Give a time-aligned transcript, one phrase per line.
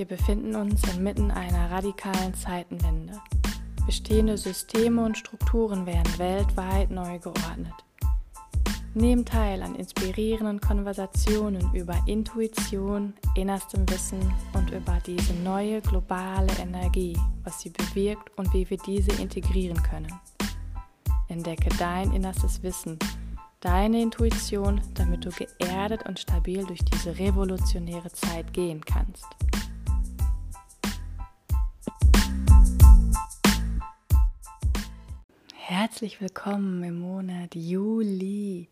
[0.00, 3.20] Wir befinden uns inmitten einer radikalen Zeitenwende.
[3.84, 7.74] Bestehende Systeme und Strukturen werden weltweit neu geordnet.
[8.94, 14.20] Nehmt teil an inspirierenden Konversationen über Intuition, innerstem Wissen
[14.54, 20.18] und über diese neue globale Energie, was sie bewirkt und wie wir diese integrieren können.
[21.28, 22.98] Entdecke dein innerstes Wissen,
[23.60, 29.26] deine Intuition, damit du geerdet und stabil durch diese revolutionäre Zeit gehen kannst.
[35.72, 38.68] Herzlich willkommen im Monat Juli.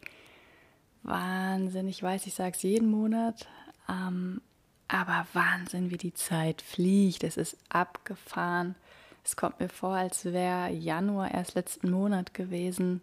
[1.05, 3.47] Wahnsinn, ich weiß, ich sage es jeden Monat,
[3.89, 4.41] ähm,
[4.89, 7.23] aber Wahnsinn, wie die Zeit fliegt.
[7.23, 8.75] Es ist abgefahren.
[9.23, 13.01] Es kommt mir vor, als wäre Januar erst letzten Monat gewesen.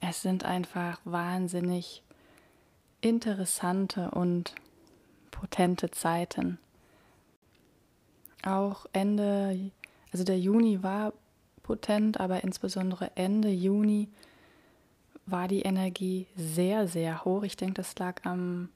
[0.00, 2.02] Es sind einfach wahnsinnig
[3.00, 4.56] interessante und
[5.30, 6.58] potente Zeiten.
[8.42, 9.70] Auch Ende,
[10.10, 11.12] also der Juni war
[11.62, 14.08] potent, aber insbesondere Ende Juni
[15.26, 17.42] war die Energie sehr, sehr hoch.
[17.42, 18.68] Ich denke, das lag am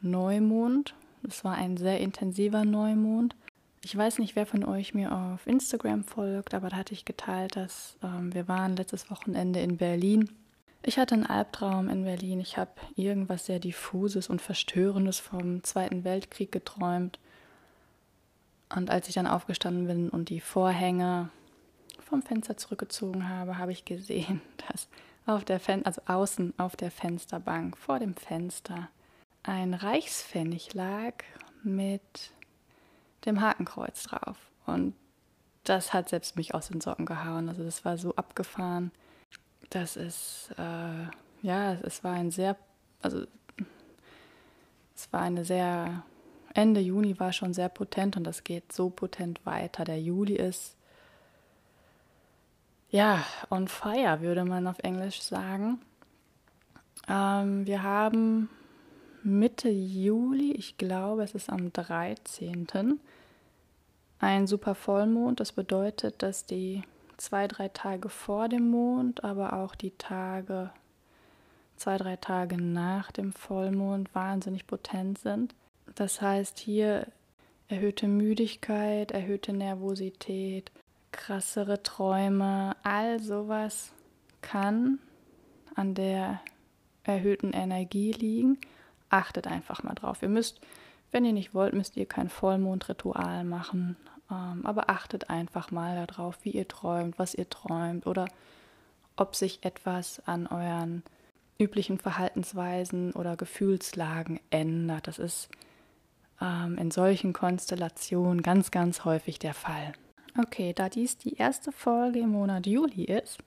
[0.00, 0.94] Neumond.
[1.26, 3.36] Es war ein sehr intensiver Neumond.
[3.82, 7.56] Ich weiß nicht, wer von euch mir auf Instagram folgt, aber da hatte ich geteilt,
[7.56, 10.28] dass ähm, wir waren letztes Wochenende in Berlin.
[10.82, 12.40] Ich hatte einen Albtraum in Berlin.
[12.40, 17.18] Ich habe irgendwas sehr diffuses und verstörendes vom Zweiten Weltkrieg geträumt.
[18.74, 21.30] Und als ich dann aufgestanden bin und die Vorhänge
[22.06, 24.88] vom Fenster zurückgezogen habe, habe ich gesehen, dass
[25.26, 28.88] auf der Fen also außen auf der Fensterbank vor dem Fenster
[29.42, 31.14] ein Reichspfennig lag
[31.62, 32.32] mit
[33.24, 34.36] dem Hakenkreuz drauf.
[34.66, 34.94] Und
[35.64, 37.48] das hat selbst mich aus den Socken gehauen.
[37.48, 38.92] Also das war so abgefahren.
[39.70, 41.08] Das ist, äh,
[41.42, 42.56] ja, es war ein sehr,
[43.02, 43.26] also
[44.94, 46.04] es war eine sehr,
[46.54, 49.84] Ende Juni war schon sehr potent und das geht so potent weiter.
[49.84, 50.75] Der Juli ist
[52.96, 55.82] ja, on fire würde man auf Englisch sagen.
[57.06, 58.48] Ähm, wir haben
[59.22, 62.98] Mitte Juli, ich glaube, es ist am 13.
[64.18, 65.40] ein super Vollmond.
[65.40, 66.84] Das bedeutet, dass die
[67.18, 70.70] zwei, drei Tage vor dem Mond, aber auch die Tage,
[71.76, 75.54] zwei, drei Tage nach dem Vollmond wahnsinnig potent sind.
[75.96, 77.06] Das heißt, hier
[77.68, 80.70] erhöhte Müdigkeit, erhöhte Nervosität,
[81.16, 83.92] krassere Träume, all sowas
[84.42, 85.00] kann
[85.74, 86.40] an der
[87.02, 88.58] erhöhten Energie liegen.
[89.08, 90.22] Achtet einfach mal drauf.
[90.22, 90.60] Ihr müsst,
[91.10, 93.96] wenn ihr nicht wollt, müsst ihr kein Vollmondritual machen.
[94.30, 98.26] Ähm, aber achtet einfach mal darauf, wie ihr träumt, was ihr träumt oder
[99.16, 101.02] ob sich etwas an euren
[101.58, 105.06] üblichen Verhaltensweisen oder Gefühlslagen ändert.
[105.06, 105.48] Das ist
[106.40, 109.94] ähm, in solchen Konstellationen ganz, ganz häufig der Fall.
[110.38, 113.38] Okay, da dies die erste Folge im Monat Juli ist,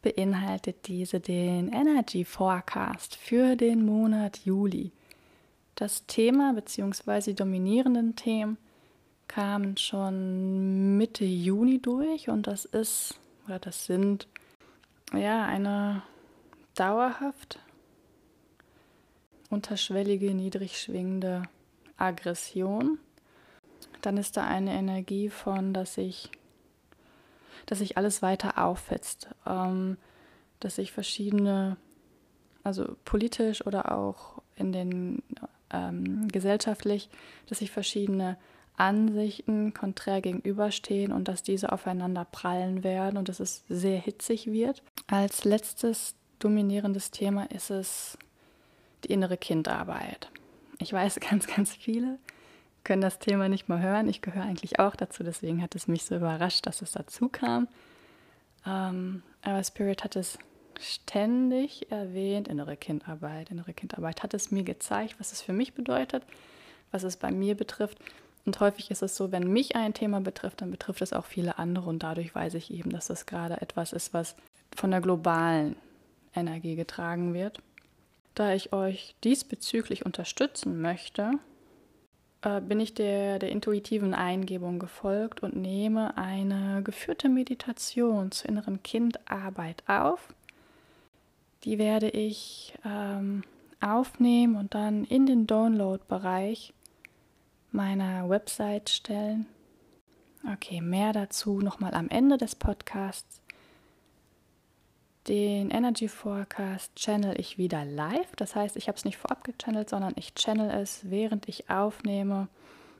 [0.00, 4.92] beinhaltet diese den Energy Forecast für den Monat Juli.
[5.74, 7.30] Das Thema bzw.
[7.30, 8.58] die dominierenden Themen
[9.26, 14.28] kamen schon Mitte Juni durch und das ist oder das sind
[15.12, 16.02] ja eine
[16.74, 17.58] dauerhaft
[19.50, 21.42] unterschwellige, niedrig schwingende
[21.96, 22.98] Aggression
[24.02, 26.30] dann ist da eine Energie von, dass sich,
[27.66, 29.96] dass sich alles weiter auffetzt, ähm,
[30.60, 31.76] dass sich verschiedene,
[32.64, 35.22] also politisch oder auch in den
[35.70, 37.08] ähm, gesellschaftlich,
[37.48, 38.36] dass sich verschiedene
[38.76, 44.82] Ansichten konträr gegenüberstehen und dass diese aufeinander prallen werden und dass es sehr hitzig wird.
[45.08, 48.16] Als letztes dominierendes Thema ist es
[49.04, 50.30] die innere Kindarbeit.
[50.78, 52.18] Ich weiß, ganz, ganz viele
[52.88, 54.08] können das Thema nicht mal hören.
[54.08, 57.68] Ich gehöre eigentlich auch dazu, deswegen hat es mich so überrascht, dass es dazu kam.
[58.66, 60.38] Ähm, aber Spirit hat es
[60.80, 66.24] ständig erwähnt, innere Kindarbeit, innere Kindarbeit, hat es mir gezeigt, was es für mich bedeutet,
[66.90, 67.98] was es bei mir betrifft.
[68.46, 71.58] Und häufig ist es so, wenn mich ein Thema betrifft, dann betrifft es auch viele
[71.58, 74.34] andere und dadurch weiß ich eben, dass das gerade etwas ist, was
[74.74, 75.76] von der globalen
[76.34, 77.60] Energie getragen wird.
[78.34, 81.32] Da ich euch diesbezüglich unterstützen möchte,
[82.42, 88.82] äh, bin ich der, der intuitiven Eingebung gefolgt und nehme eine geführte Meditation zur inneren
[88.82, 90.34] Kindarbeit auf.
[91.64, 93.42] Die werde ich ähm,
[93.80, 96.72] aufnehmen und dann in den Download-Bereich
[97.72, 99.46] meiner Website stellen.
[100.52, 103.40] Okay, mehr dazu nochmal am Ende des Podcasts.
[105.28, 108.34] Den Energy Forecast channel ich wieder live.
[108.36, 112.48] Das heißt, ich habe es nicht vorab gechannelt, sondern ich channel es, während ich aufnehme.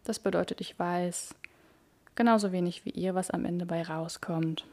[0.05, 1.35] Das bedeutet, ich weiß
[2.17, 4.67] genauso wenig wie ihr, was am Ende bei rauskommt.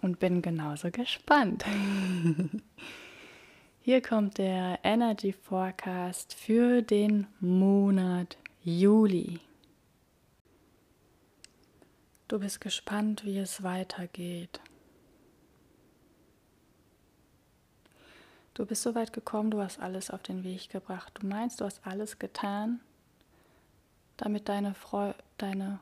[0.00, 1.64] Und bin genauso gespannt.
[3.80, 9.38] Hier kommt der Energy Forecast für den Monat Juli.
[12.26, 14.60] Du bist gespannt, wie es weitergeht.
[18.54, 21.12] Du bist so weit gekommen, du hast alles auf den Weg gebracht.
[21.20, 22.80] Du meinst, du hast alles getan,
[24.16, 25.80] damit deine, Freu deine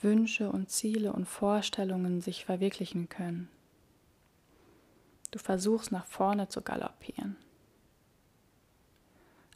[0.00, 3.48] Wünsche und Ziele und Vorstellungen sich verwirklichen können.
[5.30, 7.36] Du versuchst nach vorne zu galoppieren.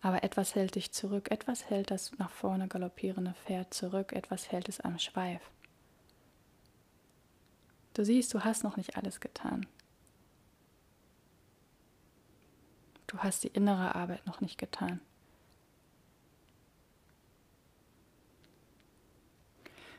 [0.03, 4.69] Aber etwas hält dich zurück, etwas hält das nach vorne galoppierende Pferd zurück, etwas hält
[4.69, 5.41] es am Schweif.
[7.94, 9.67] Du siehst, du hast noch nicht alles getan.
[13.06, 15.00] Du hast die innere Arbeit noch nicht getan.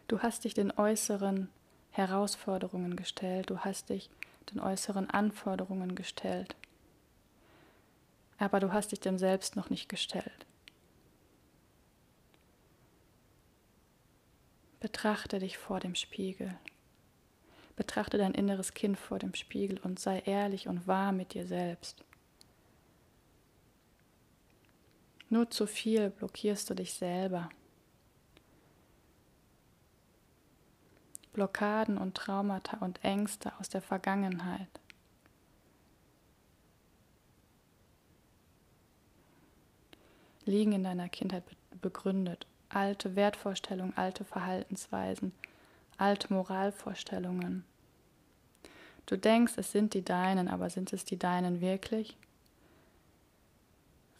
[0.07, 1.49] Du hast dich den äußeren
[1.91, 4.09] Herausforderungen gestellt, du hast dich
[4.53, 6.55] den äußeren Anforderungen gestellt,
[8.37, 10.45] aber du hast dich dem Selbst noch nicht gestellt.
[14.79, 16.55] Betrachte dich vor dem Spiegel.
[17.75, 22.03] Betrachte dein inneres Kind vor dem Spiegel und sei ehrlich und wahr mit dir selbst.
[25.29, 27.49] Nur zu viel blockierst du dich selber.
[31.33, 34.69] Blockaden und Traumata und Ängste aus der Vergangenheit.
[40.47, 41.43] liegen in deiner Kindheit
[41.81, 42.47] begründet.
[42.69, 45.31] Alte Wertvorstellungen, alte Verhaltensweisen,
[45.97, 47.63] alte Moralvorstellungen.
[49.05, 52.17] Du denkst, es sind die deinen, aber sind es die deinen wirklich?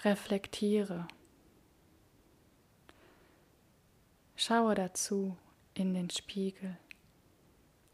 [0.04, 1.08] Reflektiere.
[4.36, 5.36] Schaue dazu
[5.74, 6.78] in den Spiegel.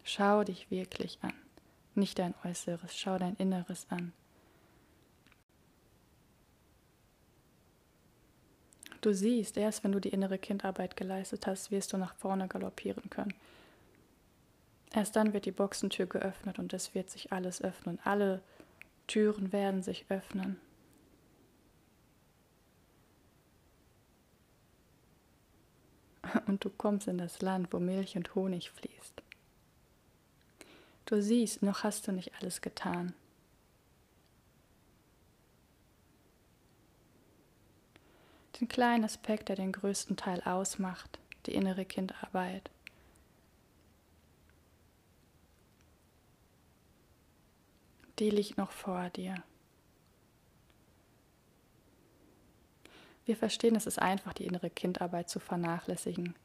[0.04, 1.34] Schau dich wirklich an,
[1.96, 4.12] nicht dein Äußeres, schau dein Inneres an.
[9.00, 13.10] Du siehst, erst wenn du die innere Kindarbeit geleistet hast, wirst du nach vorne galoppieren
[13.10, 13.34] können.
[14.94, 18.00] Erst dann wird die Boxentür geöffnet und es wird sich alles öffnen.
[18.04, 18.42] Alle
[19.08, 20.60] Türen werden sich öffnen.
[26.54, 29.24] Und du kommst in das Land, wo Milch und Honig fließt.
[31.08, 33.14] Du siehst, noch hast du nicht alles getan.
[38.60, 42.70] Den kleinen Aspekt, der den größten Teil ausmacht, die innere Kindarbeit.
[48.20, 49.44] Die liegt noch vor dir.
[53.26, 56.36] Wir verstehen, es ist einfach, die innere Kindarbeit zu vernachlässigen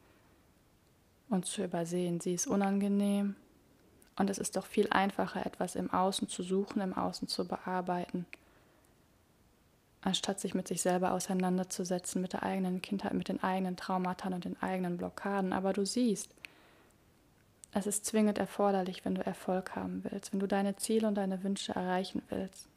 [1.28, 2.20] und zu übersehen.
[2.20, 3.36] Sie ist unangenehm
[4.16, 8.26] und es ist doch viel einfacher, etwas im Außen zu suchen, im Außen zu bearbeiten,
[10.00, 14.44] anstatt sich mit sich selber auseinanderzusetzen, mit der eigenen Kindheit, mit den eigenen Traumata und
[14.44, 15.52] den eigenen Blockaden.
[15.52, 16.30] Aber du siehst,
[17.72, 21.42] es ist zwingend erforderlich, wenn du Erfolg haben willst, wenn du deine Ziele und deine
[21.42, 22.68] Wünsche erreichen willst.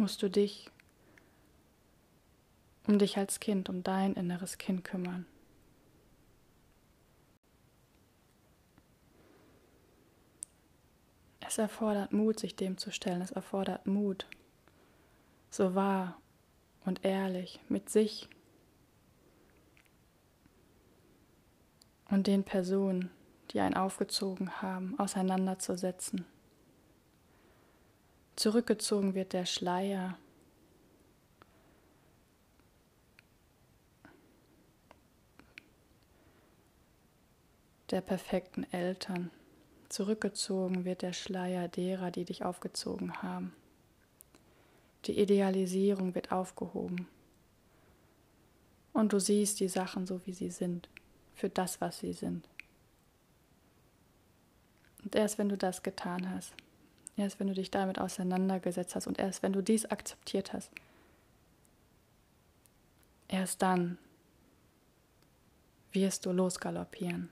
[0.00, 0.70] musst du dich
[2.90, 5.24] um dich als Kind, um dein inneres Kind kümmern.
[11.40, 13.22] Es erfordert Mut, sich dem zu stellen.
[13.22, 14.26] Es erfordert Mut,
[15.50, 16.20] so wahr
[16.84, 18.28] und ehrlich mit sich
[22.08, 23.10] und den Personen,
[23.52, 26.26] die einen aufgezogen haben, auseinanderzusetzen.
[28.34, 30.18] Zurückgezogen wird der Schleier.
[37.90, 39.30] Der perfekten Eltern.
[39.88, 43.52] Zurückgezogen wird der Schleier derer, die dich aufgezogen haben.
[45.06, 47.08] Die Idealisierung wird aufgehoben.
[48.92, 50.88] Und du siehst die Sachen so, wie sie sind,
[51.34, 52.48] für das, was sie sind.
[55.02, 56.54] Und erst wenn du das getan hast,
[57.20, 60.70] Erst wenn du dich damit auseinandergesetzt hast und erst wenn du dies akzeptiert hast,
[63.28, 63.98] erst dann
[65.92, 67.28] wirst du losgaloppieren.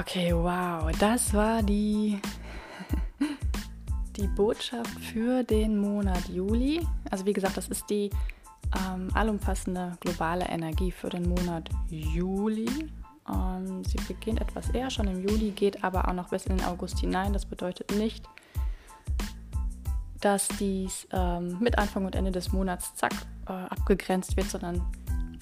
[0.00, 2.18] Okay, wow, das war die
[4.16, 6.80] die Botschaft für den Monat Juli.
[7.10, 8.08] Also wie gesagt, das ist die
[8.74, 12.70] ähm, allumfassende globale Energie für den Monat Juli.
[13.28, 16.66] Ähm, sie beginnt etwas eher schon im Juli, geht aber auch noch bis in den
[16.66, 17.34] August hinein.
[17.34, 18.24] Das bedeutet nicht,
[20.22, 23.12] dass dies ähm, mit Anfang und Ende des Monats zack
[23.46, 24.80] äh, abgegrenzt wird, sondern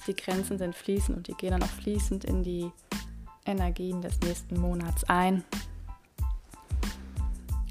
[0.07, 2.69] die Grenzen sind fließend und die gehen dann auch fließend in die
[3.45, 5.43] Energien des nächsten Monats ein.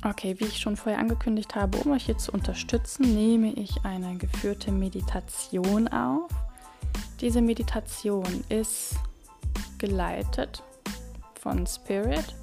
[0.03, 4.17] Okay, wie ich schon vorher angekündigt habe, um euch hier zu unterstützen, nehme ich eine
[4.17, 6.31] geführte Meditation auf.
[7.21, 8.95] Diese Meditation ist
[9.77, 10.63] geleitet
[11.39, 12.35] von Spirit.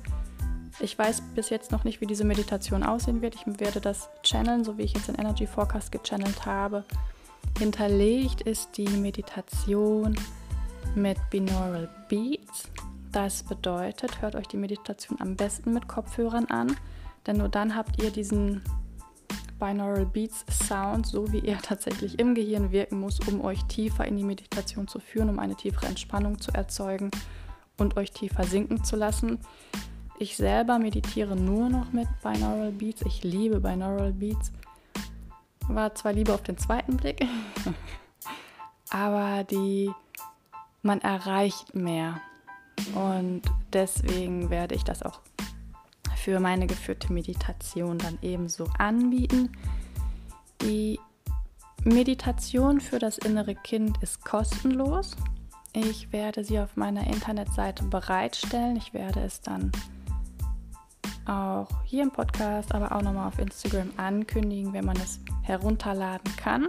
[0.79, 3.33] Ich weiß bis jetzt noch nicht, wie diese Meditation aussehen wird.
[3.33, 6.85] Ich werde das channeln, so wie ich jetzt in Energy Forecast gechannelt habe.
[7.57, 10.15] Hinterlegt ist die Meditation
[10.93, 12.69] mit Binaural Beats.
[13.11, 16.75] Das bedeutet, hört euch die Meditation am besten mit Kopfhörern an
[17.27, 18.63] denn nur dann habt ihr diesen
[19.59, 24.17] Binaural Beats Sound, so wie er tatsächlich im Gehirn wirken muss, um euch tiefer in
[24.17, 27.11] die Meditation zu führen, um eine tiefere Entspannung zu erzeugen
[27.77, 29.39] und euch tiefer sinken zu lassen.
[30.19, 33.03] Ich selber meditiere nur noch mit Binaural Beats.
[33.03, 34.51] Ich liebe Binaural Beats.
[35.67, 37.25] War zwar lieber auf den zweiten Blick,
[38.89, 39.91] aber die
[40.81, 42.21] man erreicht mehr.
[42.97, 45.21] Und deswegen werde ich das auch
[46.15, 49.51] für meine geführte Meditation dann ebenso anbieten.
[50.63, 50.99] Die
[51.83, 55.15] Meditation für das innere Kind ist kostenlos.
[55.73, 58.77] Ich werde sie auf meiner Internetseite bereitstellen.
[58.77, 59.71] Ich werde es dann
[61.27, 66.67] auch hier im Podcast, aber auch nochmal auf Instagram ankündigen, wenn man es herunterladen kann.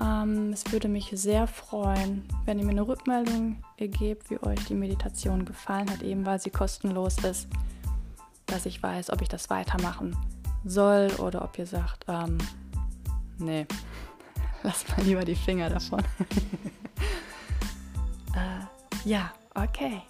[0.00, 4.74] Ähm, es würde mich sehr freuen, wenn ihr mir eine Rückmeldung gebt, wie euch die
[4.74, 7.48] Meditation gefallen hat, eben weil sie kostenlos ist
[8.46, 10.16] dass ich weiß, ob ich das weitermachen
[10.64, 12.38] soll oder ob ihr sagt, ähm,
[13.38, 13.66] nee,
[14.62, 16.00] lass mal lieber die Finger davon.
[18.34, 20.02] äh, ja, okay.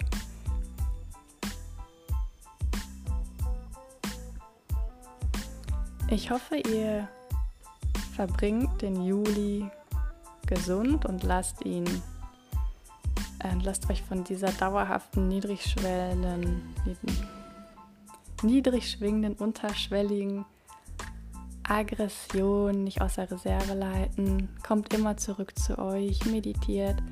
[6.08, 7.08] Ich hoffe, ihr
[8.16, 9.70] verbringt den Juli
[10.46, 11.84] gesund und lasst ihn,
[13.40, 16.62] äh, lasst euch von dieser dauerhaften niedrigschwellenden,
[18.42, 20.46] niedrig schwingenden, unterschwelligen
[21.68, 24.48] Aggression nicht aus der Reserve leiten.
[24.66, 27.02] Kommt immer zurück zu euch, meditiert,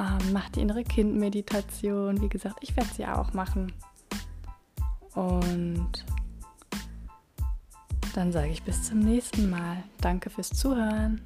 [0.00, 2.20] ähm, macht die innere Kindmeditation.
[2.20, 3.72] Wie gesagt, ich werde sie auch machen.
[5.14, 6.04] Und
[8.16, 9.82] dann sage ich bis zum nächsten Mal.
[10.00, 11.20] Danke fürs Zuhören.